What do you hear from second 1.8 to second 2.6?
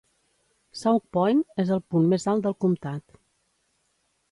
punt més alt del